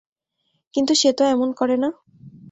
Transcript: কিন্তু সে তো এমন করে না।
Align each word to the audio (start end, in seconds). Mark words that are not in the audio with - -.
কিন্তু 0.73 0.93
সে 0.95 1.09
তো 1.13 1.23
এমন 1.25 1.49
করে 1.53 1.75
না। 1.77 1.89